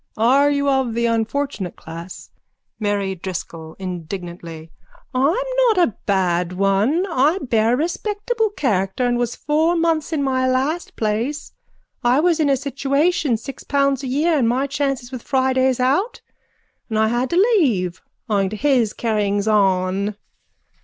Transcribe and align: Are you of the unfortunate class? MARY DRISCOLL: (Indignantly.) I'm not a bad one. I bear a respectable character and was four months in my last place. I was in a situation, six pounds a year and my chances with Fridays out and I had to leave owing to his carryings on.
Are 0.17 0.49
you 0.49 0.67
of 0.67 0.95
the 0.95 1.05
unfortunate 1.05 1.75
class? 1.75 2.31
MARY 2.79 3.13
DRISCOLL: 3.13 3.75
(Indignantly.) 3.77 4.71
I'm 5.13 5.45
not 5.67 5.77
a 5.77 5.95
bad 6.07 6.53
one. 6.53 7.05
I 7.05 7.37
bear 7.37 7.73
a 7.73 7.77
respectable 7.77 8.49
character 8.49 9.05
and 9.05 9.19
was 9.19 9.35
four 9.35 9.75
months 9.75 10.11
in 10.11 10.23
my 10.23 10.47
last 10.47 10.95
place. 10.95 11.53
I 12.03 12.19
was 12.19 12.39
in 12.39 12.49
a 12.49 12.57
situation, 12.57 13.37
six 13.37 13.63
pounds 13.63 14.01
a 14.03 14.07
year 14.07 14.39
and 14.39 14.49
my 14.49 14.65
chances 14.65 15.11
with 15.11 15.21
Fridays 15.21 15.79
out 15.79 16.21
and 16.89 16.97
I 16.97 17.09
had 17.09 17.29
to 17.29 17.37
leave 17.55 18.01
owing 18.27 18.49
to 18.49 18.55
his 18.55 18.93
carryings 18.93 19.47
on. 19.47 20.15